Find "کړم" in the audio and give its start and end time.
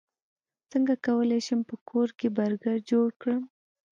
3.21-3.43